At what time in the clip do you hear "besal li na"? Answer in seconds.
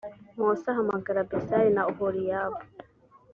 1.29-1.81